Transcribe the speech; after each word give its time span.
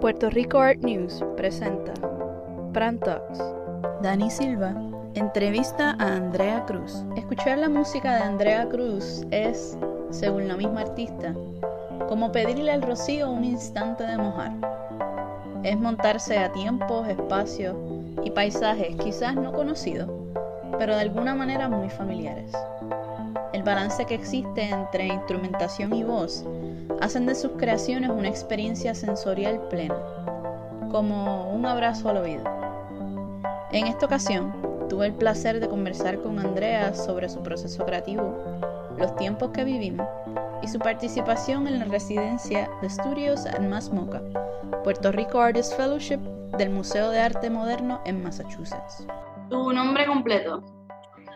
Puerto 0.00 0.30
Rico 0.30 0.58
Art 0.58 0.78
News 0.78 1.22
presenta 1.36 1.92
Pran 2.72 2.98
Talks. 3.00 3.38
Dani 4.00 4.30
Silva 4.30 4.74
entrevista 5.14 5.94
a 5.98 6.16
Andrea 6.16 6.64
Cruz. 6.64 7.04
Escuchar 7.16 7.58
la 7.58 7.68
música 7.68 8.14
de 8.14 8.22
Andrea 8.22 8.66
Cruz 8.70 9.26
es, 9.30 9.76
según 10.08 10.48
la 10.48 10.56
misma 10.56 10.80
artista, 10.80 11.34
como 12.08 12.32
pedirle 12.32 12.72
al 12.72 12.80
rocío 12.80 13.30
un 13.30 13.44
instante 13.44 14.06
de 14.06 14.16
mojar. 14.16 14.52
Es 15.64 15.78
montarse 15.78 16.38
a 16.38 16.50
tiempos, 16.50 17.06
espacios 17.06 17.76
y 18.24 18.30
paisajes 18.30 18.96
quizás 18.96 19.34
no 19.34 19.52
conocidos, 19.52 20.08
pero 20.78 20.94
de 20.94 21.02
alguna 21.02 21.34
manera 21.34 21.68
muy 21.68 21.90
familiares. 21.90 22.50
El 23.60 23.66
balance 23.66 24.06
que 24.06 24.14
existe 24.14 24.62
entre 24.70 25.06
instrumentación 25.08 25.94
y 25.94 26.02
voz 26.02 26.46
hacen 27.02 27.26
de 27.26 27.34
sus 27.34 27.50
creaciones 27.58 28.08
una 28.08 28.26
experiencia 28.26 28.94
sensorial 28.94 29.60
plena, 29.68 29.98
como 30.90 31.50
un 31.50 31.66
abrazo 31.66 32.08
al 32.08 32.16
oído. 32.16 32.42
En 33.70 33.86
esta 33.86 34.06
ocasión, 34.06 34.50
tuve 34.88 35.08
el 35.08 35.12
placer 35.12 35.60
de 35.60 35.68
conversar 35.68 36.22
con 36.22 36.38
Andrea 36.38 36.94
sobre 36.94 37.28
su 37.28 37.42
proceso 37.42 37.84
creativo, 37.84 38.34
los 38.96 39.14
tiempos 39.16 39.50
que 39.50 39.64
vivimos 39.64 40.08
y 40.62 40.68
su 40.68 40.78
participación 40.78 41.68
en 41.68 41.80
la 41.80 41.84
residencia 41.84 42.70
de 42.80 42.86
estudios 42.86 43.44
at 43.44 43.60
Moca, 43.92 44.22
Puerto 44.84 45.12
Rico 45.12 45.38
Artist 45.38 45.76
Fellowship 45.76 46.20
del 46.56 46.70
Museo 46.70 47.10
de 47.10 47.20
Arte 47.20 47.50
Moderno 47.50 48.00
en 48.06 48.22
Massachusetts. 48.22 49.06
Tu 49.50 49.72
nombre 49.74 50.06
completo. 50.06 50.79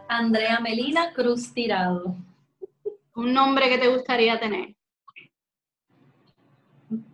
Andrea 0.09 0.61
Melina 0.61 1.13
Cruz 1.13 1.53
Tirado. 1.53 2.17
Un 3.15 3.33
nombre 3.33 3.69
que 3.69 3.79
te 3.79 3.89
gustaría 3.89 4.39
tener. 4.39 4.75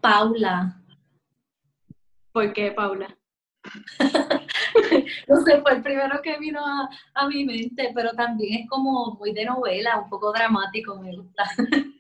Paula. 0.01 0.81
¿Por 2.33 2.53
qué 2.53 2.73
Paula? 2.73 3.17
no 5.29 5.37
sé, 5.43 5.61
fue 5.61 5.73
el 5.73 5.83
primero 5.83 6.21
que 6.23 6.39
vino 6.39 6.61
a, 7.15 7.29
mi 7.29 7.45
mente, 7.45 7.93
pero 7.95 8.13
también 8.13 8.63
es 8.63 8.69
como 8.69 9.17
muy 9.19 9.33
de 9.33 9.45
novela, 9.45 9.99
un 9.99 10.09
poco 10.09 10.33
dramático, 10.33 10.97
me 10.97 11.17
gusta. 11.17 11.45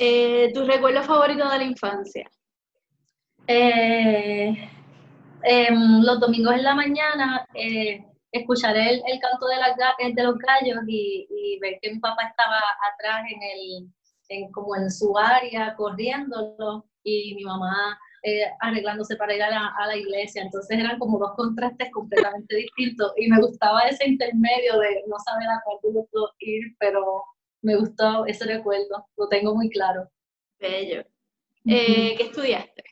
Eh, 0.00 0.52
¿Tu 0.52 0.64
recuerdo 0.64 1.02
favorito 1.02 1.48
de 1.48 1.58
la 1.58 1.64
infancia? 1.64 2.30
Eh, 3.46 4.70
em, 5.42 6.02
los 6.02 6.20
domingos 6.20 6.54
en 6.54 6.62
la 6.62 6.74
mañana, 6.74 7.46
eh, 7.54 8.07
escuchar 8.32 8.76
el, 8.76 9.02
canto 9.20 9.46
de, 9.46 10.12
de 10.12 10.22
los 10.22 10.36
gallos 10.38 10.78
y, 10.86 11.58
ver 11.60 11.78
que 11.80 11.92
mi 11.92 11.98
papá 11.98 12.24
estaba 12.24 12.60
atrás 12.92 13.24
en 13.30 13.42
el, 13.42 13.88
en, 14.28 14.52
como 14.52 14.76
en 14.76 14.90
su 14.90 15.16
área 15.18 15.74
corriéndolo 15.74 16.86
y 17.02 17.34
mi 17.34 17.44
mamá 17.44 17.98
eh, 18.22 18.44
arreglándose 18.60 19.16
para 19.16 19.34
ir 19.34 19.42
a 19.42 19.50
la, 19.50 19.96
iglesia. 19.96 20.42
Entonces 20.42 20.78
eran 20.78 20.98
como 20.98 21.18
dos 21.18 21.32
contrastes 21.36 21.90
completamente 21.92 22.56
distintos 22.76 23.12
y 23.16 23.28
me 23.28 23.40
gustaba 23.40 23.80
ese 23.82 24.08
intermedio 24.08 24.78
de 24.78 25.04
no 25.06 25.16
saber 25.18 25.48
a 25.48 25.60
cuál 25.64 25.78
puedo 25.82 26.34
ir, 26.40 26.76
pero 26.78 27.24
me 27.62 27.76
gustó 27.76 28.26
ese 28.26 28.44
recuerdo, 28.44 29.06
lo 29.16 29.28
tengo 29.28 29.54
muy 29.54 29.68
claro. 29.70 30.08
Bello. 30.58 31.02
Eh, 31.66 32.14
¿Qué 32.16 32.24
estudiaste? 32.24 32.82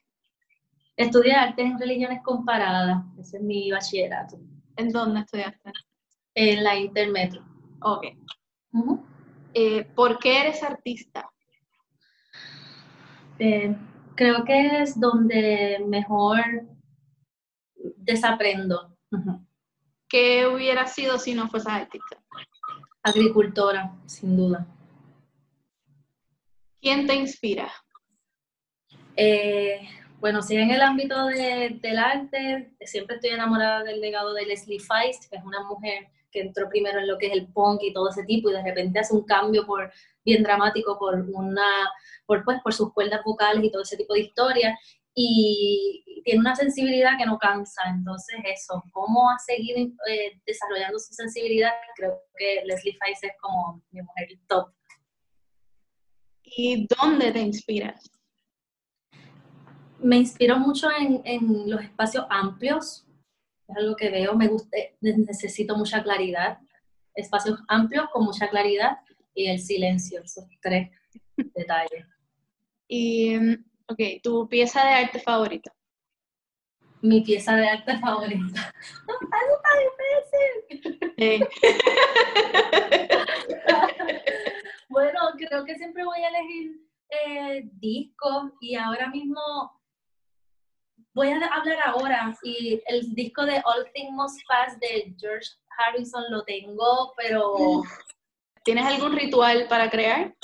Estudié 0.96 1.34
artes 1.34 1.66
en 1.66 1.78
religiones 1.78 2.22
comparadas, 2.22 3.02
ese 3.18 3.36
es 3.36 3.42
mi 3.42 3.70
bachillerato. 3.70 4.38
¿En 4.76 4.90
dónde 4.90 5.20
estudiaste? 5.20 5.72
En 6.34 6.62
la 6.62 6.76
Intermetro. 6.76 7.44
Ok. 7.80 8.04
Eh, 9.54 9.84
¿Por 9.94 10.18
qué 10.18 10.40
eres 10.40 10.62
artista? 10.62 11.30
Eh, 13.38 13.74
creo 14.14 14.44
que 14.44 14.82
es 14.82 14.98
donde 15.00 15.82
mejor 15.86 16.44
desaprendo. 17.96 18.96
¿Qué 20.08 20.46
hubiera 20.46 20.86
sido 20.86 21.18
si 21.18 21.34
no 21.34 21.48
fueras 21.48 21.68
artista? 21.68 22.22
Agricultora, 23.02 23.94
sin 24.06 24.36
duda. 24.36 24.66
¿Quién 26.80 27.06
te 27.06 27.14
inspira? 27.14 27.72
Eh, 29.16 29.88
bueno, 30.20 30.42
si 30.42 30.56
en 30.56 30.70
el 30.70 30.80
ámbito 30.80 31.26
del 31.26 31.98
arte, 31.98 32.72
siempre 32.80 33.16
estoy 33.16 33.30
enamorada 33.30 33.82
del 33.84 34.00
legado 34.00 34.34
de 34.34 34.46
Leslie 34.46 34.80
Feist, 34.80 35.30
que 35.30 35.36
es 35.36 35.44
una 35.44 35.62
mujer 35.64 36.08
que 36.30 36.40
entró 36.40 36.68
primero 36.68 36.98
en 36.98 37.06
lo 37.06 37.18
que 37.18 37.26
es 37.26 37.32
el 37.32 37.46
punk 37.48 37.82
y 37.82 37.92
todo 37.92 38.10
ese 38.10 38.24
tipo, 38.24 38.50
y 38.50 38.54
de 38.54 38.62
repente 38.62 38.98
hace 38.98 39.14
un 39.14 39.24
cambio 39.24 39.66
por, 39.66 39.92
bien 40.24 40.42
dramático 40.42 40.98
por, 40.98 41.14
una, 41.32 41.90
por, 42.26 42.44
pues, 42.44 42.60
por 42.62 42.72
sus 42.72 42.92
cuerdas 42.92 43.20
vocales 43.24 43.64
y 43.64 43.70
todo 43.70 43.82
ese 43.82 43.96
tipo 43.96 44.14
de 44.14 44.20
historias, 44.20 44.78
y 45.14 46.22
tiene 46.24 46.40
una 46.40 46.54
sensibilidad 46.54 47.16
que 47.16 47.24
no 47.24 47.38
cansa. 47.38 47.82
Entonces, 47.88 48.36
eso, 48.44 48.82
cómo 48.92 49.30
ha 49.30 49.38
seguido 49.38 49.78
eh, 50.08 50.40
desarrollando 50.44 50.98
su 50.98 51.14
sensibilidad, 51.14 51.72
creo 51.94 52.20
que 52.36 52.62
Leslie 52.64 52.96
Feist 53.00 53.24
es 53.24 53.32
como 53.40 53.82
mi 53.90 54.02
mujer 54.02 54.28
top. 54.46 54.72
¿Y 56.42 56.86
dónde 56.86 57.32
te 57.32 57.40
inspiras? 57.40 58.10
Me 60.06 60.16
inspiro 60.16 60.58
mucho 60.58 60.88
en, 60.96 61.68
los 61.68 61.82
espacios 61.82 62.24
amplios, 62.30 63.04
es 63.68 63.76
algo 63.76 63.94
que 63.96 64.08
veo, 64.10 64.36
me 64.36 64.46
gusta, 64.46 64.76
necesito 65.00 65.76
mucha 65.76 66.00
claridad, 66.02 66.58
espacios 67.14 67.58
amplios 67.66 68.06
con 68.12 68.24
mucha 68.24 68.48
claridad 68.48 68.98
y 69.34 69.48
el 69.48 69.58
silencio, 69.58 70.22
esos 70.22 70.44
tres 70.62 70.90
detalles. 71.36 72.06
Y, 72.88 73.36
ok, 73.88 73.98
¿tu 74.22 74.48
pieza 74.48 74.84
de 74.84 74.92
arte 74.92 75.18
favorita? 75.18 75.72
Mi 77.02 77.22
pieza 77.22 77.56
de 77.56 77.68
arte 77.68 77.98
favorita. 77.98 78.72
bueno, 84.88 85.20
creo 85.36 85.64
que 85.64 85.74
siempre 85.76 86.04
voy 86.04 86.20
a 86.20 86.28
elegir 86.28 86.80
eh, 87.10 87.68
discos 87.72 88.52
y 88.60 88.76
ahora 88.76 89.08
mismo 89.08 89.40
voy 91.16 91.30
a 91.30 91.36
hablar 91.36 91.78
ahora 91.86 92.36
y 92.42 92.78
el 92.86 93.14
disco 93.14 93.46
de 93.46 93.62
All 93.64 93.90
Things 93.94 94.12
Must 94.12 94.38
Pass 94.46 94.78
de 94.78 95.14
George 95.18 95.48
Harrison 95.78 96.22
lo 96.28 96.44
tengo, 96.44 97.14
pero... 97.16 97.82
¿Tienes 98.62 98.84
algún 98.84 99.16
ritual 99.16 99.66
para 99.66 99.88
crear? 99.88 100.34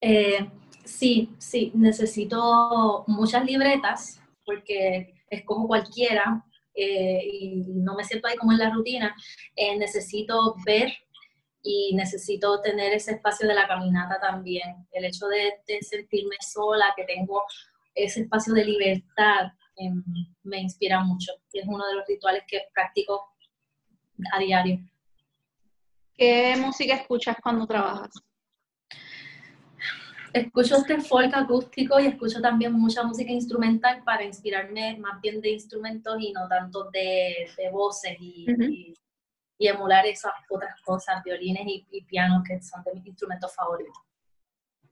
Eh, 0.00 0.48
sí, 0.82 1.34
sí, 1.36 1.72
necesito 1.74 3.04
muchas 3.06 3.44
libretas 3.44 4.18
porque 4.46 5.14
escojo 5.28 5.68
cualquiera 5.68 6.42
eh, 6.74 7.20
y 7.30 7.56
no 7.74 7.94
me 7.94 8.04
siento 8.04 8.28
ahí 8.28 8.36
como 8.38 8.52
en 8.52 8.60
la 8.60 8.70
rutina. 8.70 9.14
Eh, 9.54 9.76
necesito 9.76 10.56
ver 10.64 10.90
y 11.62 11.94
necesito 11.94 12.62
tener 12.62 12.94
ese 12.94 13.12
espacio 13.12 13.46
de 13.46 13.54
la 13.54 13.68
caminata 13.68 14.18
también. 14.18 14.86
El 14.90 15.04
hecho 15.04 15.26
de, 15.26 15.52
de 15.66 15.82
sentirme 15.82 16.36
sola, 16.40 16.94
que 16.96 17.04
tengo 17.04 17.42
ese 17.94 18.22
espacio 18.22 18.54
de 18.54 18.64
libertad 18.64 19.52
Em, 19.76 20.02
me 20.42 20.60
inspira 20.60 21.02
mucho 21.02 21.32
y 21.52 21.60
es 21.60 21.66
uno 21.66 21.86
de 21.86 21.94
los 21.94 22.06
rituales 22.06 22.42
que 22.46 22.62
practico 22.74 23.34
a 24.32 24.38
diario. 24.38 24.78
¿Qué 26.14 26.54
música 26.58 26.94
escuchas 26.94 27.36
cuando 27.42 27.66
trabajas? 27.66 28.10
Escucho 30.32 30.76
este 30.76 31.00
folk 31.00 31.34
acústico 31.34 31.98
y 32.00 32.06
escucho 32.06 32.40
también 32.40 32.72
mucha 32.72 33.02
música 33.02 33.30
instrumental 33.30 34.02
para 34.04 34.24
inspirarme 34.24 34.96
más 34.98 35.20
bien 35.20 35.40
de 35.40 35.50
instrumentos 35.50 36.16
y 36.20 36.32
no 36.32 36.48
tanto 36.48 36.90
de, 36.90 37.48
voces 37.70 38.16
y, 38.18 38.94
emular 39.58 40.04
esas 40.06 40.32
otras 40.50 40.80
cosas, 40.82 41.22
violines 41.22 41.64
y, 41.66 41.86
y 41.92 42.02
pianos 42.02 42.42
que 42.46 42.60
son 42.60 42.82
de 42.82 42.94
mis 42.94 43.06
instrumentos 43.06 43.54
favoritos. 43.54 43.96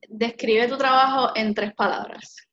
Describe 0.09 0.69
tu 0.69 0.79
trabajo 0.79 1.33
en 1.35 1.55
tres 1.55 1.75
palabras. 1.75 2.50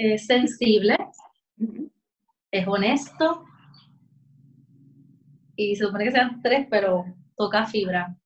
Es 0.00 0.26
sensible, 0.26 0.96
es 2.50 2.66
honesto 2.66 3.44
y 5.56 5.76
se 5.76 5.84
supone 5.84 6.04
que 6.04 6.12
sean 6.12 6.40
tres, 6.42 6.66
pero 6.70 7.04
toca 7.36 7.66
fibra. 7.66 8.16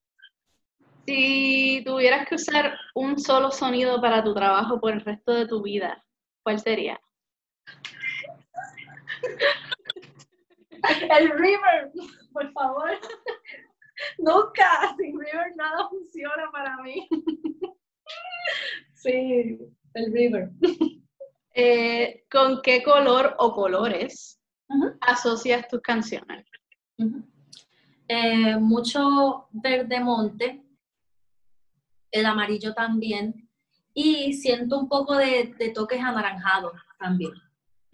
Si 1.05 1.83
tuvieras 1.85 2.27
que 2.27 2.35
usar 2.35 2.77
un 2.95 3.19
solo 3.19 3.51
sonido 3.51 3.99
para 3.99 4.23
tu 4.23 4.33
trabajo 4.33 4.79
por 4.79 4.93
el 4.93 5.01
resto 5.01 5.33
de 5.33 5.47
tu 5.47 5.61
vida, 5.61 6.03
¿cuál 6.43 6.59
sería? 6.59 6.99
El 11.17 11.29
river, 11.31 11.91
por 12.31 12.51
favor. 12.53 12.91
Nunca, 14.19 14.95
sin 14.97 15.19
river 15.19 15.55
nada 15.55 15.89
funciona 15.89 16.49
para 16.51 16.77
mí. 16.77 17.07
Sí, 18.93 19.59
el 19.93 20.13
river. 20.13 20.49
Eh, 21.57 22.25
¿Con 22.29 22.61
qué 22.61 22.83
color 22.83 23.33
o 23.39 23.53
colores 23.53 24.41
asocias 24.99 25.65
tus 25.69 25.79
canciones? 25.79 26.45
Eh, 28.09 28.57
mucho 28.57 29.47
verde 29.51 30.01
monte, 30.01 30.61
el 32.11 32.25
amarillo 32.25 32.73
también, 32.73 33.49
y 33.93 34.33
siento 34.33 34.77
un 34.77 34.89
poco 34.89 35.15
de, 35.15 35.55
toques 35.73 36.01
anaranjados 36.01 36.73
también. 36.99 37.31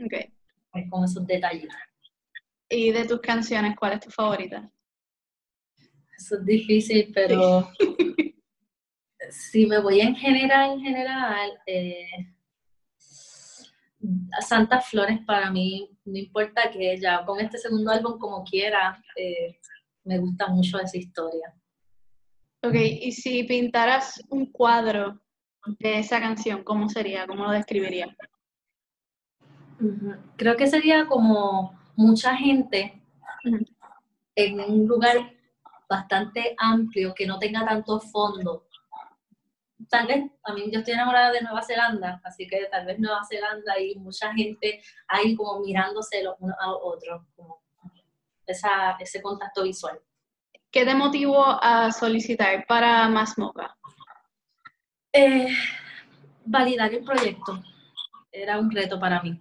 Ok. 0.03 0.89
Con 0.89 1.05
esos 1.05 1.27
detalles. 1.27 1.69
¿Y 2.67 2.91
de 2.91 3.05
tus 3.05 3.21
canciones, 3.21 3.75
cuál 3.77 3.93
es 3.93 3.99
tu 3.99 4.09
favorita? 4.09 4.71
Eso 6.17 6.37
es 6.37 6.45
difícil, 6.45 7.11
pero 7.13 7.69
si 9.29 9.67
me 9.67 9.79
voy 9.79 10.01
en 10.01 10.15
general, 10.15 10.71
en 10.71 10.79
general, 10.81 11.51
eh, 11.67 12.07
Santas 14.39 14.87
Flores 14.87 15.19
para 15.25 15.51
mí, 15.51 15.89
no 16.05 16.17
importa 16.17 16.71
que 16.71 16.97
ya 16.99 17.23
con 17.25 17.39
este 17.39 17.57
segundo 17.57 17.91
álbum 17.91 18.17
como 18.17 18.43
quiera, 18.43 19.01
eh, 19.15 19.59
me 20.03 20.17
gusta 20.17 20.47
mucho 20.47 20.79
esa 20.79 20.97
historia. 20.97 21.53
Ok, 22.63 22.75
y 22.75 23.11
si 23.11 23.43
pintaras 23.43 24.21
un 24.29 24.45
cuadro 24.51 25.19
de 25.79 25.99
esa 25.99 26.19
canción, 26.19 26.63
¿cómo 26.63 26.89
sería? 26.89 27.25
¿Cómo 27.27 27.45
lo 27.45 27.51
describirías? 27.51 28.09
Creo 30.37 30.55
que 30.55 30.67
sería 30.67 31.07
como 31.07 31.79
mucha 31.95 32.35
gente 32.35 33.01
en 34.35 34.59
un 34.59 34.87
lugar 34.87 35.33
bastante 35.89 36.55
amplio 36.57 37.13
que 37.13 37.25
no 37.25 37.39
tenga 37.39 37.65
tanto 37.65 37.99
fondo. 37.99 38.67
Tal 39.89 40.07
vez, 40.07 40.31
a 40.43 40.53
mí 40.53 40.69
yo 40.71 40.79
estoy 40.79 40.93
enamorada 40.93 41.31
de 41.31 41.41
Nueva 41.41 41.61
Zelanda, 41.61 42.21
así 42.23 42.47
que 42.47 42.67
tal 42.71 42.85
vez 42.85 42.99
Nueva 42.99 43.21
Zelanda 43.27 43.79
y 43.79 43.95
mucha 43.95 44.33
gente 44.33 44.81
ahí 45.07 45.35
como 45.35 45.59
mirándose 45.59 46.23
los 46.23 46.35
unos 46.39 46.55
a 46.59 46.67
los 46.67 46.79
otros, 46.81 47.23
como 47.35 47.61
esa, 48.45 48.97
ese 48.99 49.21
contacto 49.21 49.63
visual. 49.63 49.99
¿Qué 50.71 50.85
te 50.85 50.95
motivó 50.95 51.45
a 51.45 51.91
solicitar 51.91 52.65
para 52.65 53.07
Más 53.09 53.37
Moca? 53.37 53.75
Eh, 55.11 55.47
validar 56.45 56.93
el 56.93 57.03
proyecto. 57.03 57.61
Era 58.31 58.57
un 58.59 58.71
reto 58.71 58.99
para 58.99 59.21
mí. 59.21 59.37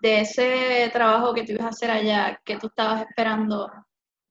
De 0.00 0.20
ese 0.20 0.90
trabajo 0.92 1.32
que 1.32 1.44
tú 1.44 1.52
ibas 1.52 1.66
a 1.66 1.68
hacer 1.68 1.90
allá, 1.90 2.40
¿qué 2.44 2.58
tú 2.58 2.66
estabas 2.66 3.02
esperando 3.02 3.70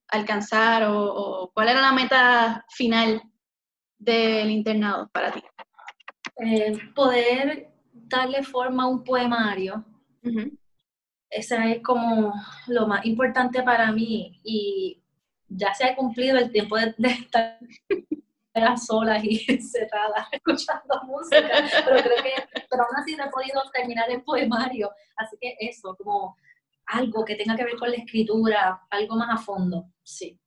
alcanzar 0.09 0.83
o, 0.87 1.49
cuál 1.53 1.69
era 1.69 1.81
la 1.81 1.91
meta 1.91 2.65
final 2.69 3.21
del 4.03 4.51
internado 4.51 5.09
para 5.09 5.31
ti? 5.31 5.43
Eh, 6.37 6.77
poder 6.95 7.69
darle 7.91 8.43
forma 8.43 8.83
a 8.83 8.87
un 8.87 9.03
poemario. 9.03 9.83
Ese 11.29 11.71
es 11.71 11.81
como 11.81 12.33
lo 12.67 12.87
más 12.87 13.05
importante 13.05 13.63
para 13.63 13.91
mí 13.91 14.39
y 14.43 15.01
ya 15.47 15.73
se 15.73 15.85
ha 15.85 15.95
cumplido 15.95 16.37
el 16.37 16.51
tiempo 16.51 16.77
de, 16.77 16.95
estar 17.07 17.59
solas 18.77 19.23
y 19.23 19.43
encerradas 19.51 20.27
escuchando 20.31 21.01
música, 21.05 21.49
pero 21.85 22.03
creo 22.03 22.23
que, 22.23 22.33
pero 22.69 22.83
aún 22.83 22.95
así 22.97 23.15
no 23.15 23.25
he 23.25 23.29
podido 23.29 23.61
terminar 23.73 24.09
el 24.09 24.23
poemario, 24.23 24.91
así 25.17 25.35
que 25.39 25.55
eso, 25.59 25.95
como 25.95 26.37
algo 26.85 27.25
que 27.25 27.35
tenga 27.35 27.55
que 27.55 27.63
ver 27.63 27.77
con 27.77 27.89
la 27.89 27.97
escritura, 27.97 28.81
algo 28.89 29.15
más 29.15 29.39
a 29.39 29.43
fondo, 29.43 29.85
sí. 30.03 30.39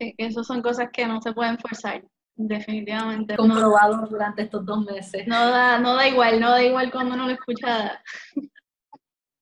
Sí, 0.00 0.14
esas 0.18 0.46
son 0.46 0.62
cosas 0.62 0.88
que 0.92 1.06
no 1.06 1.20
se 1.20 1.32
pueden 1.32 1.58
forzar, 1.58 2.02
definitivamente. 2.48 3.36
Comprobado 3.36 4.06
durante 4.06 4.42
estos 4.42 4.64
dos 4.64 4.84
meses. 4.84 5.26
No 5.26 5.50
da, 5.50 5.78
no 5.78 5.94
da 5.94 6.08
igual, 6.08 6.40
no 6.40 6.50
da 6.50 6.62
igual 6.62 6.90
cuando 6.90 7.14
uno 7.14 7.26
lo 7.26 7.32
escucha. 7.32 8.02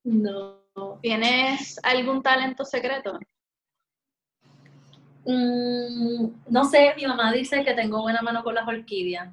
No. 0.05 0.61
¿Tienes 1.03 1.79
algún 1.83 2.23
talento 2.23 2.65
secreto? 2.65 3.19
Mm, 5.25 6.31
no 6.49 6.65
sé, 6.65 6.95
mi 6.97 7.07
mamá 7.07 7.33
dice 7.33 7.63
que 7.65 7.75
tengo 7.75 8.01
buena 8.03 8.23
mano 8.23 8.43
con 8.43 8.55
las 8.55 8.67
orquídeas. 8.67 9.29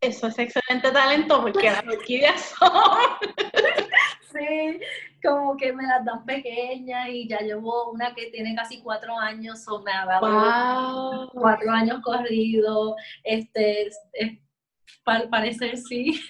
Eso 0.00 0.26
es 0.26 0.38
excelente 0.38 0.90
talento 0.90 1.40
porque 1.40 1.70
las 1.70 1.86
orquídeas 1.86 2.54
son. 2.58 2.70
sí, 4.32 4.80
como 5.22 5.56
que 5.56 5.72
me 5.72 5.84
las 5.84 6.04
dan 6.04 6.24
pequeñas 6.24 7.08
y 7.08 7.28
ya 7.28 7.38
llevo 7.38 7.90
una 7.90 8.14
que 8.14 8.30
tiene 8.30 8.54
casi 8.54 8.80
cuatro 8.80 9.18
años 9.18 9.66
o 9.68 9.82
me 9.82 9.92
ha 9.92 10.06
dado 10.06 11.30
cuatro 11.32 11.70
años 11.70 12.00
corrido. 12.02 12.96
Este, 13.24 13.90
para 15.04 15.28
parecer 15.28 15.76
sí. 15.76 16.20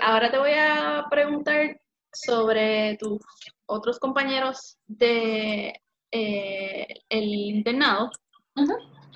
Ahora 0.00 0.30
te 0.30 0.38
voy 0.38 0.52
a 0.52 1.06
preguntar 1.10 1.80
sobre 2.12 2.96
tus 2.98 3.18
otros 3.66 3.98
compañeros 3.98 4.78
de 4.86 5.80
eh, 6.10 6.86
el 7.08 7.24
internado. 7.24 8.10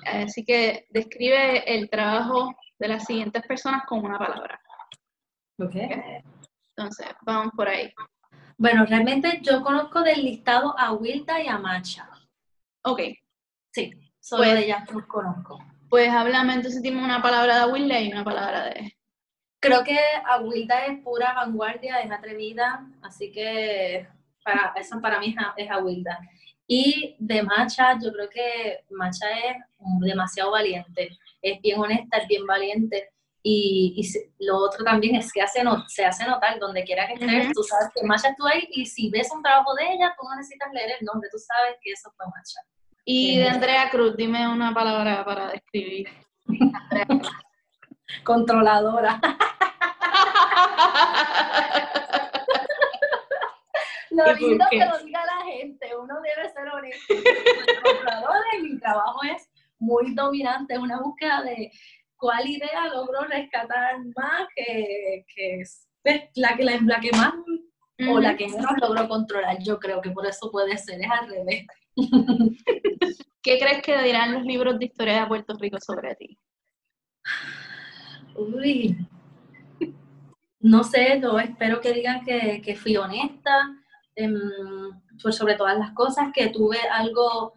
Así 0.05 0.43
que 0.43 0.87
describe 0.89 1.63
el 1.71 1.89
trabajo 1.89 2.55
de 2.79 2.87
las 2.87 3.05
siguientes 3.05 3.43
personas 3.43 3.83
con 3.87 4.03
una 4.03 4.17
palabra. 4.17 4.59
Okay. 5.59 5.89
Entonces, 6.75 7.07
vamos 7.21 7.53
por 7.55 7.67
ahí. 7.67 7.93
Bueno, 8.61 8.85
realmente 8.85 9.39
yo 9.41 9.63
conozco 9.63 10.03
del 10.03 10.23
listado 10.23 10.77
a 10.77 10.93
Wilda 10.93 11.41
y 11.41 11.47
a 11.47 11.57
Macha. 11.57 12.07
Ok. 12.83 12.99
Sí, 13.71 13.91
solo 14.19 14.43
pues, 14.43 14.53
de 14.53 14.65
ellas 14.65 14.87
los 14.91 15.07
conozco. 15.07 15.57
Pues 15.89 16.07
háblame 16.09 16.53
entonces, 16.53 16.79
dime 16.83 17.03
una 17.03 17.23
palabra 17.23 17.65
de 17.65 17.71
Wilda 17.71 17.99
y 17.99 18.11
una 18.11 18.23
palabra 18.23 18.65
de... 18.65 18.95
Creo 19.59 19.83
que 19.83 19.97
Wilda 20.43 20.85
es 20.85 20.99
pura 20.99 21.33
vanguardia, 21.33 22.01
es 22.01 22.11
atrevida, 22.11 22.87
así 23.01 23.31
que 23.31 24.07
para, 24.43 24.73
eso 24.75 25.01
para 25.01 25.19
mí 25.19 25.35
es, 25.57 25.65
es 25.65 25.83
Wilda. 25.83 26.19
Y 26.67 27.15
de 27.17 27.41
Macha, 27.41 27.97
yo 27.99 28.13
creo 28.13 28.29
que 28.29 28.85
Macha 28.91 29.25
es 29.39 29.57
demasiado 30.01 30.51
valiente, 30.51 31.17
es 31.41 31.59
bien 31.61 31.79
honesta, 31.79 32.17
es 32.17 32.27
bien 32.27 32.45
valiente. 32.45 33.09
Y, 33.43 33.95
y 33.97 34.45
lo 34.45 34.57
otro 34.57 34.83
también 34.85 35.15
es 35.15 35.31
que 35.33 35.41
hace 35.41 35.63
se 35.87 36.05
hace 36.05 36.25
notar 36.25 36.59
donde 36.59 36.83
quiera 36.83 37.07
que 37.07 37.13
estés, 37.13 37.51
tú 37.53 37.63
sabes 37.63 37.89
que 37.95 38.05
Macha 38.05 38.29
estuvo 38.29 38.47
ahí 38.47 38.67
y 38.71 38.85
si 38.85 39.09
ves 39.09 39.31
un 39.33 39.41
trabajo 39.41 39.73
de 39.75 39.93
ella, 39.93 40.13
tú 40.15 40.27
no 40.27 40.35
necesitas 40.35 40.71
leer 40.71 40.97
el 40.99 41.05
nombre, 41.05 41.27
tú 41.31 41.39
sabes 41.39 41.77
que 41.81 41.91
eso 41.91 42.11
fue 42.15 42.25
Macha. 42.27 42.61
Y 43.03 43.39
de 43.39 43.49
Andrea 43.49 43.89
Cruz, 43.89 44.15
dime 44.15 44.47
una 44.47 44.73
palabra 44.73 45.25
para 45.25 45.49
describir. 45.49 46.07
Controladora. 48.23 49.19
lo 54.11 54.33
lindo 54.33 54.65
que 54.69 54.85
lo 54.85 54.99
diga 54.99 55.25
la 55.25 55.43
gente, 55.45 55.95
uno 55.97 56.21
debe 56.21 56.47
ser 56.49 56.69
honesto. 56.69 57.13
mi 58.61 58.77
trabajo 58.79 59.19
es 59.35 59.49
muy 59.79 60.13
dominante, 60.13 60.75
es 60.75 60.79
una 60.79 60.99
búsqueda 60.99 61.41
de 61.41 61.71
cuál 62.21 62.47
idea 62.47 62.87
logro 62.93 63.23
rescatar 63.23 63.97
más 64.15 64.47
que, 64.55 65.25
que 65.35 65.63
la, 66.35 66.55
que, 66.55 66.63
la, 66.63 66.99
que 67.01 67.11
más 67.11 67.33
o 68.09 68.19
la 68.19 68.37
que 68.37 68.47
menos 68.47 68.71
logro 68.79 69.09
controlar. 69.09 69.57
Yo 69.61 69.79
creo 69.79 70.01
que 70.01 70.11
por 70.11 70.25
eso 70.25 70.49
puede 70.51 70.77
ser, 70.77 71.01
es 71.01 71.11
al 71.11 71.27
revés. 71.27 71.65
¿Qué 73.41 73.59
crees 73.59 73.81
que 73.81 74.01
dirán 74.03 74.33
los 74.33 74.43
libros 74.43 74.77
de 74.77 74.85
historia 74.85 75.21
de 75.21 75.27
Puerto 75.27 75.55
Rico 75.59 75.77
sobre 75.79 76.15
ti? 76.15 76.37
Uy, 78.35 78.95
no 80.59 80.83
sé, 80.83 81.19
yo 81.19 81.39
espero 81.39 81.81
que 81.81 81.91
digan 81.91 82.23
que, 82.23 82.61
que 82.63 82.75
fui 82.75 82.95
honesta, 82.95 83.81
Em, 84.15 84.33
pues 85.21 85.35
sobre 85.35 85.55
todas 85.55 85.77
las 85.77 85.91
cosas, 85.91 86.31
que 86.33 86.49
tuve 86.49 86.77
algo 86.91 87.53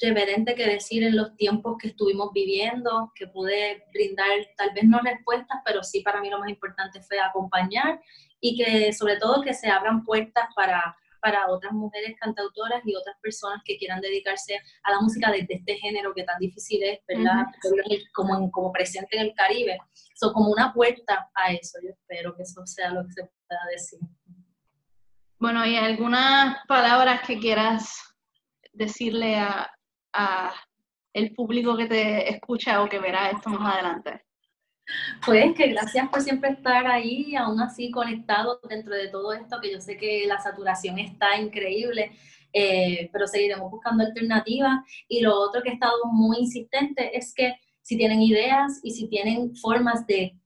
reverente 0.00 0.54
que 0.54 0.66
decir 0.66 1.02
en 1.02 1.16
los 1.16 1.36
tiempos 1.36 1.76
que 1.80 1.88
estuvimos 1.88 2.32
viviendo, 2.32 3.12
que 3.14 3.26
pude 3.26 3.84
brindar 3.92 4.28
tal 4.56 4.70
vez 4.74 4.84
no 4.84 5.00
respuestas, 5.00 5.58
pero 5.64 5.82
sí 5.82 6.00
para 6.00 6.20
mí 6.20 6.30
lo 6.30 6.38
más 6.38 6.48
importante 6.48 7.00
fue 7.02 7.18
acompañar 7.18 8.00
y 8.40 8.56
que 8.56 8.92
sobre 8.92 9.16
todo 9.16 9.42
que 9.42 9.54
se 9.54 9.68
abran 9.68 10.04
puertas 10.04 10.46
para, 10.54 10.96
para 11.20 11.48
otras 11.48 11.72
mujeres 11.72 12.16
cantautoras 12.20 12.82
y 12.84 12.94
otras 12.94 13.16
personas 13.20 13.60
que 13.64 13.76
quieran 13.76 14.00
dedicarse 14.00 14.60
a 14.84 14.92
la 14.92 15.00
música 15.00 15.30
de, 15.32 15.46
este 15.48 15.74
género 15.76 16.14
que 16.14 16.24
tan 16.24 16.38
difícil 16.38 16.82
es, 16.84 17.00
¿verdad? 17.08 17.46
como, 18.14 18.50
como 18.50 18.72
presente 18.72 19.16
en 19.16 19.26
el 19.26 19.34
Caribe. 19.34 19.78
So, 20.14 20.32
como 20.32 20.50
una 20.50 20.72
puerta 20.72 21.30
a 21.34 21.52
eso, 21.52 21.78
yo 21.82 21.90
espero 21.90 22.34
que 22.36 22.42
eso 22.42 22.64
sea 22.66 22.90
lo 22.90 23.04
que 23.04 23.12
se 23.12 23.22
pueda 23.22 23.60
decir. 23.70 23.98
Bueno, 25.38 25.66
¿y 25.66 25.76
algunas 25.76 26.64
palabras 26.66 27.20
que 27.26 27.38
quieras 27.38 28.15
decirle 28.76 29.36
a, 29.36 29.70
el 31.12 31.34
público 31.34 31.76
que 31.76 31.86
te 31.86 32.30
escucha 32.30 32.82
o 32.82 32.88
que 32.88 32.98
verá 32.98 33.30
esto 33.30 33.50
más 33.50 33.74
adelante? 33.74 34.22
Pues 35.24 35.54
que 35.54 35.68
gracias 35.68 36.08
por 36.08 36.20
siempre 36.20 36.50
estar 36.50 36.86
ahí, 36.86 37.34
aún 37.34 37.60
así 37.60 37.90
conectado 37.90 38.60
dentro 38.68 38.94
de 38.94 39.08
todo 39.08 39.32
esto, 39.32 39.60
que 39.60 39.72
yo 39.72 39.80
sé 39.80 39.96
que 39.96 40.26
la 40.26 40.38
saturación 40.38 40.98
está 40.98 41.38
increíble, 41.38 42.12
eh, 42.52 43.10
pero 43.12 43.26
seguiremos 43.26 43.70
buscando 43.70 44.04
alternativas. 44.04 44.80
Y 45.08 45.20
lo 45.20 45.34
otro 45.34 45.62
que 45.62 45.70
he 45.70 45.74
estado 45.74 46.04
muy 46.12 46.38
insistente 46.38 47.16
es 47.16 47.34
que 47.34 47.54
si 47.82 47.96
tienen 47.96 48.20
ideas 48.20 48.80
y 48.82 48.92
si 48.92 49.08
tienen 49.08 49.56
formas 49.56 50.06
de 50.06 50.36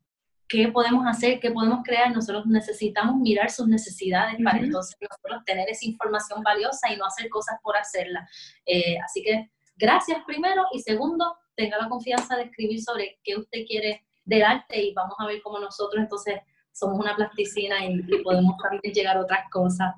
qué 0.50 0.66
podemos 0.66 1.06
hacer, 1.06 1.38
qué 1.38 1.52
podemos 1.52 1.84
crear, 1.84 2.12
nosotros 2.12 2.44
necesitamos 2.44 3.14
mirar 3.20 3.50
sus 3.50 3.68
necesidades 3.68 4.36
para 4.42 4.58
entonces 4.58 4.96
nosotros 5.00 5.44
tener 5.46 5.68
esa 5.70 5.86
información 5.86 6.42
valiosa 6.42 6.92
y 6.92 6.96
no 6.96 7.06
hacer 7.06 7.30
cosas 7.30 7.56
por 7.62 7.76
hacerla. 7.76 8.28
Eh, 8.66 8.98
así 8.98 9.22
que 9.22 9.48
gracias 9.76 10.18
primero 10.26 10.64
y 10.72 10.80
segundo, 10.80 11.36
tenga 11.54 11.78
la 11.78 11.88
confianza 11.88 12.36
de 12.36 12.44
escribir 12.44 12.82
sobre 12.82 13.20
qué 13.22 13.36
usted 13.36 13.64
quiere 13.64 14.04
del 14.24 14.42
arte 14.42 14.82
y 14.82 14.92
vamos 14.92 15.14
a 15.20 15.26
ver 15.26 15.40
cómo 15.40 15.60
nosotros 15.60 16.02
entonces 16.02 16.40
somos 16.72 16.98
una 16.98 17.14
plasticina 17.14 17.86
y, 17.86 18.02
podemos 18.24 18.56
también 18.60 18.92
llegar 18.92 19.18
a 19.18 19.20
otras 19.20 19.48
cosas. 19.52 19.94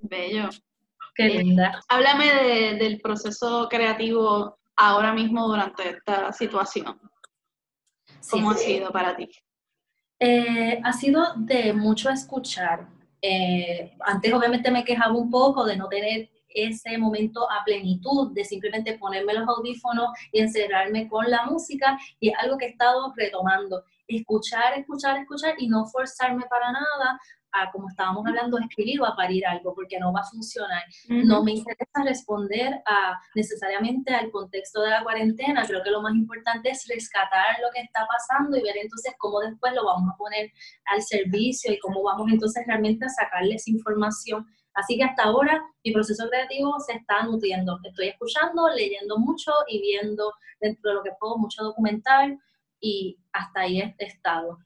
Bello. 0.00 0.48
Qué 1.14 1.26
eh, 1.26 1.44
linda. 1.44 1.80
háblame 1.88 2.26
del 2.74 3.00
proceso 3.00 3.68
creativo 3.70 4.58
ahora 4.74 5.12
mismo 5.12 5.46
durante 5.46 5.90
esta 5.90 6.32
situación. 6.32 7.00
¿Cómo 8.28 8.50
ha 8.50 8.54
sido 8.54 8.90
para 8.90 9.14
ti? 9.14 9.30
Eh, 10.18 10.80
ha 10.82 10.92
sido 10.92 11.34
de 11.36 11.72
mucho 11.72 12.10
escuchar. 12.10 12.88
Eh, 13.20 13.96
antes 14.00 14.32
obviamente 14.32 14.70
me 14.70 14.84
quejaba 14.84 15.14
un 15.14 15.30
poco 15.30 15.64
de 15.64 15.76
no 15.76 15.88
tener 15.88 16.30
ese 16.48 16.96
momento 16.98 17.50
a 17.50 17.64
plenitud, 17.64 18.32
de 18.32 18.44
simplemente 18.44 18.96
ponerme 18.98 19.34
los 19.34 19.48
audífonos 19.48 20.10
y 20.30 20.40
encerrarme 20.40 21.08
con 21.08 21.28
la 21.28 21.44
música, 21.46 21.98
y 22.20 22.28
es 22.28 22.34
algo 22.40 22.56
que 22.58 22.66
he 22.66 22.68
estado 22.70 23.12
retomando. 23.16 23.82
Escuchar, 24.06 24.78
escuchar, 24.78 25.16
escuchar 25.18 25.54
y 25.58 25.68
no 25.68 25.86
forzarme 25.86 26.44
para 26.48 26.70
nada 26.70 27.18
a, 27.54 27.70
como 27.70 27.88
estábamos 27.88 28.26
hablando, 28.26 28.58
escribir 28.58 29.00
o 29.00 29.06
a 29.06 29.16
parir 29.16 29.46
algo, 29.46 29.74
porque 29.74 29.98
no 29.98 30.12
va 30.12 30.20
a 30.20 30.30
funcionar. 30.30 30.82
No 31.08 31.42
me 31.42 31.52
interesa 31.52 32.02
responder 32.04 32.82
a, 32.84 33.18
necesariamente 33.34 34.12
al 34.12 34.30
contexto 34.30 34.82
de 34.82 34.90
la 34.90 35.02
cuarentena, 35.02 35.64
creo 35.66 35.82
que 35.82 35.90
lo 35.90 36.02
más 36.02 36.14
importante 36.14 36.70
es 36.70 36.84
rescatar 36.88 37.56
lo 37.62 37.68
que 37.72 37.80
está 37.80 38.06
pasando 38.06 38.56
y 38.56 38.62
ver 38.62 38.76
entonces 38.76 39.14
cómo 39.18 39.40
después 39.40 39.72
lo 39.72 39.84
vamos 39.84 40.12
a 40.12 40.16
poner 40.16 40.50
al 40.86 41.00
servicio 41.00 41.72
y 41.72 41.78
cómo 41.78 42.02
vamos 42.02 42.30
entonces 42.30 42.64
realmente 42.66 43.06
a 43.06 43.08
sacarles 43.08 43.68
información. 43.68 44.46
Así 44.74 44.96
que 44.96 45.04
hasta 45.04 45.22
ahora 45.22 45.62
mi 45.84 45.92
proceso 45.92 46.28
creativo 46.28 46.80
se 46.80 46.94
está 46.94 47.22
nutriendo. 47.22 47.78
Estoy 47.84 48.08
escuchando, 48.08 48.68
leyendo 48.68 49.18
mucho 49.18 49.52
y 49.68 49.80
viendo 49.80 50.32
dentro 50.60 50.90
de 50.90 50.94
lo 50.96 51.02
que 51.04 51.12
puedo 51.20 51.38
mucho 51.38 51.62
documental 51.62 52.36
y 52.80 53.16
hasta 53.32 53.60
ahí 53.60 53.80
he 53.80 53.94
estado. 53.98 54.58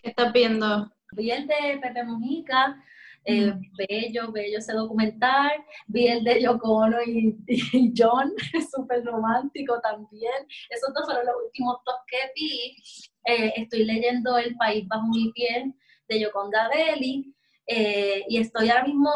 ¿Qué 0.00 0.10
estás 0.10 0.32
viendo? 0.32 0.95
Vi 1.16 1.30
el 1.30 1.46
de 1.46 1.78
Pepe 1.80 2.04
Mujica, 2.04 2.76
eh, 3.24 3.52
bello, 3.76 4.30
bello 4.30 4.58
ese 4.58 4.72
documental. 4.72 5.52
Vi 5.88 6.06
el 6.06 6.22
de 6.22 6.42
Yoko 6.42 6.86
y, 7.06 7.92
John, 7.96 8.32
súper 8.70 9.04
romántico 9.04 9.80
también. 9.80 10.46
Esos 10.70 10.94
dos 10.94 11.06
fueron 11.06 11.26
los 11.26 11.36
últimos 11.44 11.78
dos 11.84 11.96
que 12.06 12.18
vi. 12.36 12.76
Eh, 13.24 13.52
estoy 13.56 13.84
leyendo 13.84 14.38
El 14.38 14.54
País 14.56 14.86
Bajo 14.86 15.08
mi 15.08 15.32
piel 15.32 15.74
de 16.08 16.20
Yoconda 16.20 16.68
Belli. 16.68 17.32
Eh, 17.68 18.24
y 18.28 18.38
estoy 18.38 18.70
ahora 18.70 18.84
mismo 18.84 19.10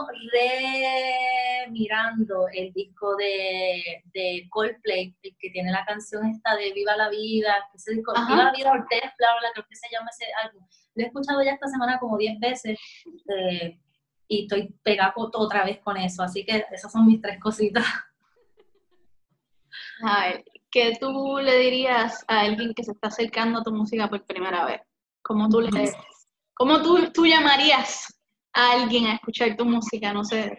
remirando 1.68 2.48
el 2.52 2.72
disco 2.72 3.14
de, 3.14 4.02
de, 4.12 4.48
Coldplay, 4.50 5.14
el 5.22 5.36
que 5.38 5.50
tiene 5.50 5.70
la 5.70 5.84
canción 5.84 6.26
esta 6.26 6.56
de 6.56 6.72
Viva 6.72 6.96
la 6.96 7.10
Vida, 7.10 7.54
ese 7.72 7.94
disco, 7.94 8.12
Viva 8.12 8.46
la 8.46 8.50
Vida 8.50 8.72
Ortez, 8.72 9.12
creo 9.16 9.66
que 9.68 9.76
se 9.76 9.88
llama 9.92 10.10
ese 10.10 10.24
álbum. 10.42 10.66
Lo 10.94 11.04
he 11.04 11.06
escuchado 11.06 11.42
ya 11.42 11.52
esta 11.52 11.68
semana 11.68 11.98
como 11.98 12.18
10 12.18 12.40
veces 12.40 12.78
eh, 13.04 13.78
y 14.28 14.42
estoy 14.42 14.74
pegado 14.82 15.12
otra 15.16 15.64
vez 15.64 15.80
con 15.80 15.96
eso, 15.96 16.22
así 16.22 16.44
que 16.44 16.64
esas 16.72 16.90
son 16.90 17.06
mis 17.06 17.20
tres 17.20 17.38
cositas. 17.40 17.84
A 20.02 20.26
ver, 20.26 20.44
¿qué 20.70 20.96
tú 20.98 21.38
le 21.38 21.58
dirías 21.58 22.24
a 22.26 22.40
alguien 22.40 22.72
que 22.74 22.82
se 22.82 22.92
está 22.92 23.08
acercando 23.08 23.60
a 23.60 23.62
tu 23.62 23.72
música 23.72 24.08
por 24.08 24.24
primera 24.24 24.64
vez? 24.64 24.80
¿Cómo 25.22 25.48
tú 25.48 25.60
le... 25.60 25.70
¿Cómo 26.54 26.82
tú, 26.82 27.10
tú 27.12 27.26
llamarías 27.26 28.20
a 28.52 28.72
alguien 28.72 29.06
a 29.06 29.14
escuchar 29.14 29.56
tu 29.56 29.64
música, 29.64 30.12
no 30.12 30.24
sé. 30.24 30.58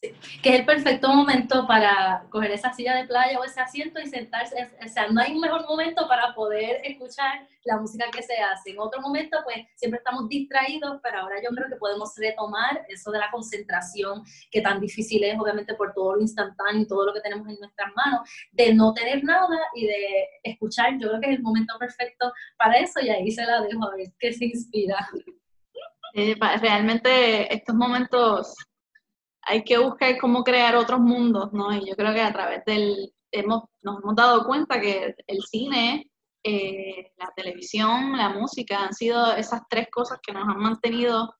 Que 0.00 0.50
es 0.50 0.60
el 0.60 0.64
perfecto 0.64 1.08
momento 1.08 1.66
para 1.66 2.24
coger 2.30 2.52
esa 2.52 2.72
silla 2.72 2.94
de 2.94 3.08
playa 3.08 3.36
o 3.38 3.42
ese 3.42 3.60
asiento 3.60 3.98
y 4.00 4.06
sentarse. 4.06 4.70
O 4.84 4.88
sea, 4.88 5.08
no 5.08 5.20
hay 5.20 5.32
un 5.32 5.40
mejor 5.40 5.66
momento 5.66 6.06
para 6.06 6.34
poder 6.36 6.80
escuchar 6.84 7.48
la 7.64 7.78
música 7.78 8.06
que 8.12 8.22
se 8.22 8.34
hace. 8.36 8.70
En 8.70 8.78
otro 8.78 9.00
momento, 9.00 9.38
pues 9.42 9.66
siempre 9.74 9.98
estamos 9.98 10.28
distraídos, 10.28 11.00
pero 11.02 11.18
ahora 11.18 11.42
yo 11.42 11.50
creo 11.50 11.68
que 11.68 11.76
podemos 11.76 12.14
retomar 12.16 12.84
eso 12.88 13.10
de 13.10 13.18
la 13.18 13.30
concentración, 13.32 14.22
que 14.52 14.60
tan 14.60 14.80
difícil 14.80 15.24
es, 15.24 15.36
obviamente, 15.36 15.74
por 15.74 15.92
todo 15.92 16.14
lo 16.14 16.20
instantáneo 16.20 16.82
y 16.82 16.86
todo 16.86 17.06
lo 17.06 17.12
que 17.12 17.20
tenemos 17.20 17.48
en 17.48 17.58
nuestras 17.58 17.92
manos, 17.96 18.20
de 18.52 18.72
no 18.74 18.94
tener 18.94 19.24
nada 19.24 19.58
y 19.74 19.86
de 19.86 20.28
escuchar. 20.44 20.92
Yo 21.00 21.08
creo 21.08 21.20
que 21.20 21.30
es 21.30 21.36
el 21.38 21.42
momento 21.42 21.76
perfecto 21.76 22.32
para 22.56 22.78
eso 22.78 23.00
y 23.00 23.08
ahí 23.08 23.32
se 23.32 23.44
la 23.44 23.62
dejo 23.62 23.84
a 23.84 23.96
ver 23.96 24.06
qué 24.20 24.32
se 24.32 24.44
inspira. 24.44 25.08
Eh, 26.14 26.36
realmente 26.60 27.52
estos 27.52 27.74
momentos 27.74 28.54
hay 29.48 29.64
que 29.64 29.78
buscar 29.78 30.18
cómo 30.18 30.44
crear 30.44 30.76
otros 30.76 31.00
mundos, 31.00 31.52
¿no? 31.52 31.74
Y 31.74 31.88
yo 31.88 31.96
creo 31.96 32.12
que 32.12 32.20
a 32.20 32.32
través 32.32 32.64
del, 32.64 33.12
hemos, 33.32 33.64
nos 33.82 34.02
hemos 34.02 34.14
dado 34.14 34.44
cuenta 34.44 34.80
que 34.80 35.14
el 35.26 35.42
cine, 35.42 36.10
eh, 36.44 37.12
la 37.16 37.32
televisión, 37.34 38.16
la 38.16 38.28
música 38.30 38.84
han 38.84 38.94
sido 38.94 39.34
esas 39.34 39.62
tres 39.68 39.88
cosas 39.90 40.18
que 40.22 40.32
nos 40.32 40.46
han 40.48 40.58
mantenido 40.58 41.34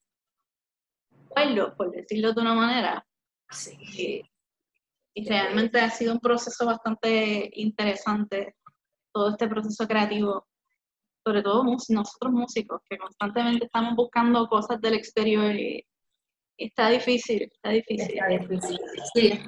pueblos, 1.34 1.74
por 1.76 1.90
decirlo 1.90 2.32
de 2.32 2.40
una 2.40 2.54
manera. 2.54 3.04
Sí. 3.50 4.22
y 5.14 5.26
realmente 5.26 5.80
ha 5.80 5.88
sido 5.88 6.12
un 6.12 6.20
proceso 6.20 6.66
bastante 6.66 7.50
interesante, 7.54 8.56
todo 9.10 9.30
este 9.30 9.48
proceso 9.48 9.88
creativo 9.88 10.46
sobre 11.28 11.42
todo 11.42 11.62
nosotros 11.64 12.32
músicos, 12.32 12.80
que 12.88 12.96
constantemente 12.96 13.66
estamos 13.66 13.94
buscando 13.94 14.46
cosas 14.48 14.80
del 14.80 14.94
exterior 14.94 15.54
y, 15.54 15.84
está 16.58 16.90
difícil, 16.90 17.50
está 17.54 17.70
difícil. 17.70 18.78
Sí, 19.14 19.40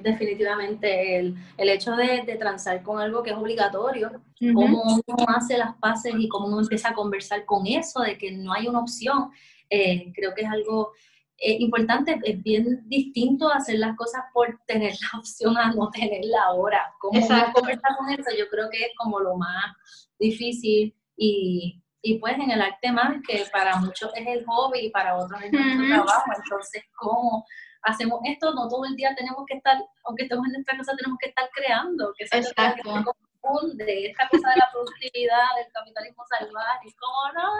definitivamente 0.00 1.18
el, 1.18 1.34
el 1.58 1.68
hecho 1.68 1.96
de, 1.96 2.22
de, 2.22 2.36
transar 2.36 2.82
con 2.82 3.00
algo 3.00 3.22
que 3.22 3.30
es 3.30 3.36
obligatorio, 3.36 4.22
cómo 4.54 4.82
uno 5.06 5.26
hace 5.28 5.58
las 5.58 5.74
paces 5.76 6.14
y 6.16 6.28
cómo 6.28 6.46
uno 6.46 6.60
empieza 6.60 6.90
a 6.90 6.94
conversar 6.94 7.44
con 7.44 7.66
eso, 7.66 8.00
de 8.00 8.16
que 8.16 8.32
no 8.32 8.52
hay 8.52 8.68
una 8.68 8.78
opción, 8.78 9.30
eh, 9.68 10.12
creo 10.14 10.34
que 10.34 10.42
es 10.42 10.48
algo 10.48 10.92
eh, 11.38 11.56
importante, 11.58 12.20
es 12.22 12.40
bien 12.40 12.82
distinto 12.86 13.52
hacer 13.52 13.80
las 13.80 13.96
cosas 13.96 14.22
por 14.32 14.60
tener 14.66 14.92
la 14.92 15.18
opción 15.18 15.56
a 15.58 15.72
no 15.72 15.90
tenerla 15.90 16.44
ahora. 16.44 16.94
¿Cómo 17.00 17.20
conversar 17.20 17.96
con 17.98 18.10
eso? 18.10 18.30
Yo 18.38 18.48
creo 18.48 18.70
que 18.70 18.84
es 18.84 18.92
como 18.96 19.18
lo 19.18 19.36
más 19.36 19.74
difícil 20.20 20.94
y, 21.16 21.81
y 22.02 22.18
pues 22.18 22.34
en 22.34 22.50
el 22.50 22.60
arte 22.60 22.90
más, 22.90 23.14
que 23.26 23.44
para 23.52 23.76
muchos 23.76 24.10
es 24.16 24.26
el 24.26 24.44
hobby 24.44 24.86
y 24.86 24.90
para 24.90 25.16
otros 25.16 25.40
es 25.42 25.52
nuestro 25.52 25.86
trabajo, 25.86 26.30
entonces 26.36 26.84
cómo 26.96 27.46
hacemos 27.82 28.20
esto, 28.24 28.52
no 28.54 28.68
todo 28.68 28.84
el 28.84 28.96
día 28.96 29.14
tenemos 29.16 29.44
que 29.46 29.56
estar, 29.56 29.78
aunque 30.04 30.24
estemos 30.24 30.46
en 30.46 30.52
nuestra 30.52 30.76
casa, 30.76 30.96
tenemos 30.96 31.18
que 31.20 31.28
estar 31.28 31.48
creando, 31.52 32.12
que 32.16 32.24
es 32.24 32.30
lo 32.32 32.74
que 32.74 32.82
se 32.82 33.04
confunde, 33.40 34.06
esta 34.10 34.28
cosa 34.28 34.50
de 34.50 34.56
la 34.56 34.70
productividad, 34.72 35.46
del 35.56 35.72
capitalismo 35.72 36.24
salvaje, 36.26 36.88
y 36.88 36.92
como 36.92 37.32
no, 37.34 37.50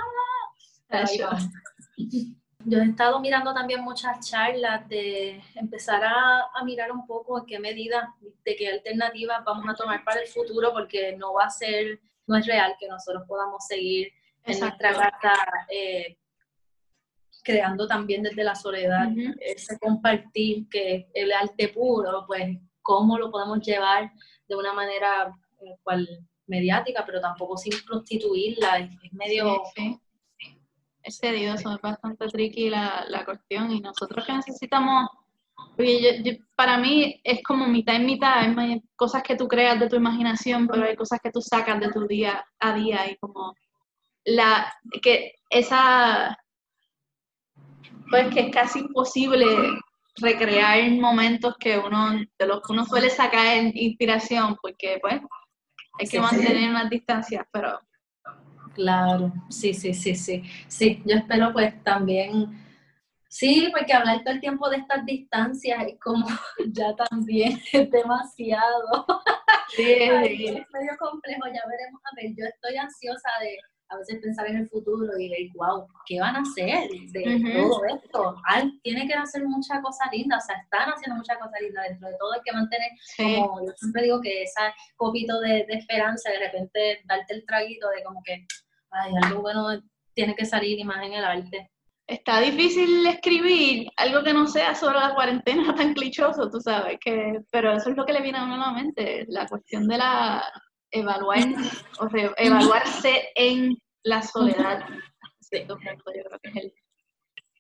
Yo 2.65 2.79
he 2.79 2.85
estado 2.85 3.21
mirando 3.21 3.55
también 3.55 3.83
muchas 3.83 4.29
charlas 4.29 4.89
de 4.89 5.43
empezar 5.55 6.05
a, 6.05 6.49
a, 6.55 6.65
mirar 6.65 6.93
un 6.93 7.07
poco 7.07 7.39
en 7.39 7.47
qué 7.47 7.59
medida, 7.59 8.15
de 8.45 8.57
qué 8.57 8.69
alternativas 8.69 9.45
vamos 9.45 9.69
a 9.69 9.75
tomar 9.75 10.05
para 10.05 10.21
el 10.21 10.29
futuro, 10.29 10.73
porque 10.73 11.17
no 11.17 11.33
va 11.35 11.45
a 11.45 11.51
ser 11.51 12.01
no 12.27 12.37
es 12.37 12.47
real 12.47 12.77
que 12.79 12.89
nosotros 12.89 13.25
podamos 13.27 13.67
seguir 13.67 14.13
en 14.45 14.61
nuestra 14.61 14.93
casa 14.93 15.35
eh, 15.69 16.19
creando 17.43 17.87
también 17.87 18.23
desde 18.23 18.45
la 18.45 18.55
soledad 18.55 19.09
ese 19.41 19.79
compartir 19.79 20.69
que 20.69 21.09
el 21.15 21.33
arte 21.33 21.69
puro, 21.69 22.25
pues 22.27 22.59
cómo 22.81 23.19
lo 23.19 23.31
podemos 23.31 23.61
llevar 23.61 24.13
de 24.49 24.57
una 24.57 24.73
manera 24.73 25.33
eh, 25.61 25.77
cual 25.83 26.09
mediática, 26.47 27.05
pero 27.07 27.21
tampoco 27.21 27.57
sin 27.57 27.73
prostituirla, 27.87 28.79
es, 28.79 29.13
medio... 29.13 29.63
Es 31.05 31.17
sedioso, 31.17 31.75
es 31.75 31.81
bastante 31.81 32.29
tricky 32.29 32.71
la, 32.71 33.05
la 33.09 33.25
cuestión 33.25 33.73
y 33.73 33.81
nosotros 33.81 34.25
que 34.25 34.35
necesitamos 34.35 35.09
para 36.57 36.79
mí 36.79 37.21
es 37.25 37.43
como 37.43 37.67
mitad 37.67 37.95
y 37.95 38.05
mitad, 38.05 38.59
hay 38.59 38.83
cosas 38.97 39.23
que 39.23 39.37
tú 39.37 39.49
creas 39.49 39.81
de 39.81 39.89
tu 39.89 39.97
imaginación, 39.97 40.69
pero 40.69 40.85
hay 40.85 40.97
cosas 40.97 41.21
que 41.23 41.31
tú 41.31 41.41
sacas 41.41 41.81
de 41.81 41.91
tu 41.91 42.07
día 42.07 42.45
a 42.59 42.75
día 42.75 43.11
y 43.11 43.17
como 43.17 43.55
la 44.25 44.73
que 45.03 45.35
esa 45.51 46.37
pues 48.11 48.33
que 48.33 48.41
es 48.41 48.51
casi 48.51 48.81
imposible 48.81 49.47
recrear 50.17 50.91
momentos 50.93 51.57
que 51.59 51.79
uno 51.79 52.13
de 52.39 52.47
los 52.47 52.61
que 52.63 52.73
uno 52.73 52.85
suele 52.85 53.09
sacar 53.11 53.65
inspiración 53.75 54.57
porque 54.61 54.99
pues 55.01 55.21
hay 55.99 56.07
que 56.07 56.21
mantener 56.21 56.71
unas 56.71 56.91
distancias, 56.91 57.47
pero 57.51 57.81
claro, 58.75 59.33
sí, 59.49 59.75
sí, 59.75 59.95
sí, 59.95 60.15
sí. 60.15 60.43
Sí, 60.69 61.03
yo 61.07 61.17
espero 61.17 61.53
pues 61.53 61.83
también 61.83 62.63
Sí, 63.33 63.73
porque 63.75 63.95
hablar 63.95 64.23
todo 64.23 64.35
el 64.35 64.43
tiempo 64.43 64.69
de 64.69 64.77
estas 64.77 65.07
distancias 65.07 65.87
es 65.87 65.99
como 65.99 66.27
ya 66.69 66.95
también 66.95 67.59
es 67.73 67.91
demasiado. 67.91 69.07
Sí, 69.75 69.91
es 69.91 70.69
medio 70.71 70.97
complejo, 70.99 71.47
ya 71.47 71.63
veremos. 71.67 72.03
A 72.05 72.15
ver, 72.15 72.35
yo 72.37 72.45
estoy 72.45 72.77
ansiosa 72.77 73.31
de 73.41 73.57
a 73.93 73.99
veces 73.99 74.21
pensar 74.21 74.47
en 74.49 74.57
el 74.57 74.69
futuro 74.69 75.19
y 75.19 75.29
ver, 75.29 75.39
wow, 75.55 75.87
¿qué 76.07 76.21
van 76.21 76.37
a 76.37 76.41
hacer 76.41 76.89
de 76.89 77.53
todo 77.55 77.85
esto? 77.85 78.37
tiene 78.83 79.07
que 79.07 79.15
hacer 79.15 79.45
muchas 79.45 79.81
cosas 79.83 80.09
lindas, 80.13 80.45
o 80.45 80.47
sea, 80.47 80.57
están 80.57 80.89
haciendo 80.91 81.17
muchas 81.17 81.39
cosas 81.39 81.61
lindas. 81.61 81.89
Dentro 81.89 82.09
de 82.09 82.17
todo 82.19 82.33
hay 82.33 82.41
que 82.45 82.53
mantener, 82.53 82.91
como 83.17 83.67
yo 83.67 83.73
siempre 83.77 84.03
digo, 84.05 84.21
que 84.21 84.43
esa 84.43 84.75
copito 84.97 85.41
de, 85.41 85.67
de 85.67 85.75
esperanza, 85.75 86.31
de 86.31 86.39
repente 86.39 87.03
darte 87.05 87.35
el 87.35 87.47
traguito 87.47 87.89
de 87.91 88.03
como 88.05 88.23
que 88.23 88.47
ay, 88.91 89.13
algo 89.23 89.43
bueno 89.43 89.83
tiene 90.15 90.35
que 90.35 90.45
salir 90.45 90.79
y 90.79 90.85
más 90.85 91.05
en 91.05 91.15
el 91.15 91.25
arte. 91.25 91.71
Está 92.07 92.41
difícil 92.41 93.07
escribir 93.07 93.89
algo 93.97 94.23
que 94.23 94.35
no 94.35 94.47
sea 94.47 94.75
solo 94.75 95.01
la 95.01 95.15
cuarentena 95.15 95.75
tan 95.75 95.95
clichoso, 95.95 96.51
tú 96.51 96.61
sabes, 96.61 96.99
que, 97.01 97.41
pero 97.51 97.73
eso 97.73 97.91
es 97.91 97.97
lo 97.97 98.05
que 98.05 98.13
le 98.13 98.23
viene 98.23 98.39
a 98.39 98.45
uno 98.45 98.55
a 98.55 98.59
la 98.59 98.73
mente, 98.73 99.25
la 99.29 99.47
cuestión 99.47 99.87
de 99.89 99.99
la 99.99 100.45
evaluar 100.93 101.41
o 101.99 102.09
evaluarse 102.37 103.31
en 103.35 103.77
la 104.05 104.23
soledad. 104.23 104.85
yo 105.51 105.77
creo 105.77 106.39
que 106.43 106.49
es 106.51 106.57
el 106.57 106.75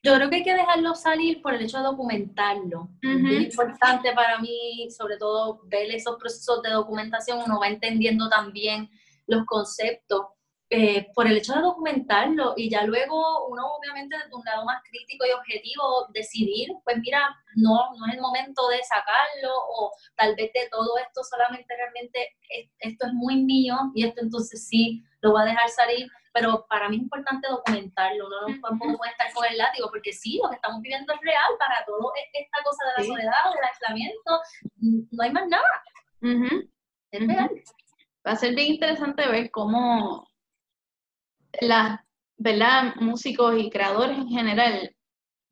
yo 0.04 0.14
creo 0.16 0.28
que 0.28 0.36
hay 0.36 0.42
que 0.42 0.54
dejarlo 0.54 0.96
salir 0.96 1.40
por 1.40 1.54
el 1.54 1.62
hecho 1.62 1.78
de 1.78 1.84
documentarlo. 1.84 2.90
Es 3.02 3.52
importante 3.52 4.12
para 4.12 4.40
mí, 4.40 4.88
sobre 4.90 5.16
todo, 5.16 5.60
ver 5.66 5.92
esos 5.92 6.16
procesos 6.16 6.60
de 6.62 6.70
documentación, 6.70 7.40
uno 7.46 7.60
va 7.60 7.68
entendiendo 7.68 8.28
también 8.28 8.90
los 9.28 9.46
conceptos 9.46 10.26
eh, 10.74 11.12
por 11.14 11.26
el 11.26 11.36
hecho 11.36 11.52
de 11.52 11.60
documentarlo 11.60 12.54
y 12.56 12.70
ya 12.70 12.82
luego 12.84 13.46
uno 13.48 13.62
obviamente 13.74 14.16
desde 14.16 14.34
un 14.34 14.42
lado 14.42 14.64
más 14.64 14.82
crítico 14.88 15.26
y 15.26 15.32
objetivo 15.32 16.06
decidir, 16.14 16.70
pues 16.82 16.96
mira, 16.96 17.28
no, 17.56 17.94
no 17.98 18.06
es 18.06 18.14
el 18.14 18.22
momento 18.22 18.66
de 18.68 18.78
sacarlo 18.82 19.52
o 19.52 19.92
tal 20.16 20.34
vez 20.34 20.50
de 20.54 20.70
todo 20.70 20.96
esto 20.96 21.22
solamente 21.24 21.76
realmente 21.76 22.26
esto 22.78 23.06
es 23.06 23.12
muy 23.12 23.44
mío 23.44 23.76
y 23.94 24.06
esto 24.06 24.22
entonces 24.22 24.66
sí 24.66 25.04
lo 25.20 25.32
voy 25.32 25.42
a 25.42 25.52
dejar 25.52 25.68
salir, 25.68 26.08
pero 26.32 26.64
para 26.70 26.88
mí 26.88 26.96
es 26.96 27.02
importante 27.02 27.48
documentarlo, 27.50 28.28
uno 28.28 28.46
no 28.46 28.96
puede 28.96 29.12
estar 29.12 29.30
con 29.34 29.44
el 29.44 29.58
látigo 29.58 29.90
porque 29.90 30.14
sí, 30.14 30.40
lo 30.42 30.48
que 30.48 30.56
estamos 30.56 30.80
viviendo 30.80 31.12
es 31.12 31.20
real 31.20 31.52
para 31.58 31.84
todo 31.84 32.14
e, 32.16 32.40
esta 32.40 32.62
cosa 32.64 32.82
de 32.86 33.02
la 33.02 33.08
soledad, 33.08 33.54
del 33.54 33.64
aislamiento, 33.64 34.40
no 35.10 35.22
hay 35.22 35.32
más 35.32 35.46
nada. 35.48 35.82
Es 37.10 37.26
real. 37.26 37.50
Va 38.26 38.32
a 38.32 38.36
ser 38.36 38.54
bien 38.54 38.68
interesante 38.72 39.28
ver 39.28 39.50
cómo 39.50 40.31
las, 41.60 42.00
¿verdad? 42.36 42.94
Músicos 42.96 43.54
y 43.58 43.70
creadores 43.70 44.18
en 44.18 44.28
general, 44.28 44.94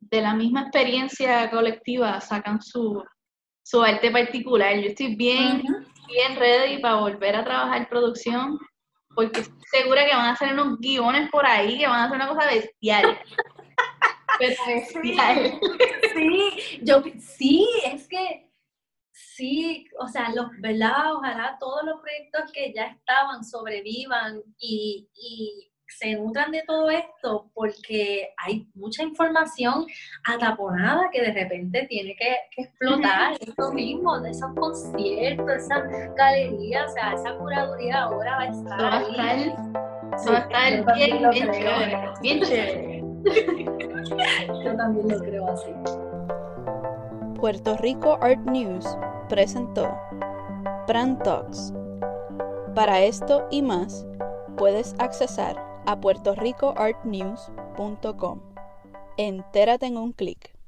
de 0.00 0.22
la 0.22 0.34
misma 0.34 0.62
experiencia 0.62 1.50
colectiva, 1.50 2.20
sacan 2.20 2.60
su, 2.62 3.02
su 3.62 3.82
arte 3.82 4.10
particular. 4.10 4.74
Yo 4.76 4.88
estoy 4.88 5.14
bien, 5.14 5.62
bien 6.08 6.36
ready 6.36 6.78
para 6.78 6.96
volver 6.96 7.36
a 7.36 7.44
trabajar 7.44 7.88
producción, 7.88 8.58
porque 9.14 9.40
estoy 9.40 9.60
segura 9.70 10.06
que 10.06 10.14
van 10.14 10.26
a 10.26 10.32
hacer 10.32 10.52
unos 10.52 10.78
guiones 10.78 11.30
por 11.30 11.46
ahí 11.46 11.78
que 11.78 11.86
van 11.86 12.00
a 12.00 12.04
hacer 12.04 12.16
una 12.16 12.28
cosa 12.28 12.46
bestial. 12.46 13.18
bestial. 14.40 15.60
Sí, 16.14 16.80
yo, 16.82 17.02
sí, 17.18 17.68
es 17.84 18.08
que 18.08 18.50
sí, 19.12 19.86
o 19.98 20.08
sea, 20.08 20.30
los, 20.34 20.48
¿verdad? 20.60 21.14
Ojalá 21.14 21.56
todos 21.60 21.82
los 21.84 22.00
proyectos 22.00 22.50
que 22.52 22.72
ya 22.72 22.86
estaban 22.86 23.44
sobrevivan 23.44 24.42
y, 24.58 25.08
y 25.14 25.69
se 25.90 26.14
nutran 26.14 26.50
de 26.50 26.62
todo 26.66 26.90
esto 26.90 27.50
porque 27.54 28.30
hay 28.36 28.66
mucha 28.74 29.02
información 29.02 29.86
ataponada 30.24 31.10
que 31.12 31.20
de 31.20 31.32
repente 31.32 31.86
tiene 31.88 32.16
que, 32.16 32.36
explotar. 32.56 33.34
Esto 33.40 33.72
mismo, 33.72 34.20
de 34.20 34.30
esos 34.30 34.54
conciertos, 34.54 35.50
esa 35.50 35.80
galería, 36.16 36.86
o 36.86 36.88
sea, 36.88 37.12
esa 37.12 37.36
curaduría 37.36 38.02
ahora 38.02 38.36
va 38.36 38.42
a 38.42 38.48
estar. 38.48 38.80
Va 38.80 38.96
a 38.96 39.02
estar, 39.02 39.58
va 40.28 40.58
a 40.58 40.68
estar 40.68 40.94
bien, 40.96 41.30
bien 41.30 41.50
chévere. 41.50 42.08
Bien 42.20 42.40
chévere. 42.42 43.04
Yo 44.64 44.76
también 44.76 45.08
lo 45.08 45.18
creo 45.18 45.46
así. 45.48 45.70
Puerto 47.38 47.76
Rico 47.78 48.18
Art 48.20 48.40
News 48.50 48.86
presentó 49.28 49.98
Brand 50.86 51.22
Talks. 51.22 51.72
Para 52.74 53.00
esto 53.00 53.46
y 53.50 53.62
más, 53.62 54.06
puedes 54.56 54.94
accesar 54.98 55.69
a 55.90 56.00
puertoricoartnews.com. 56.00 58.40
Entérate 59.16 59.86
en 59.86 59.96
un 59.96 60.12
clic. 60.12 60.59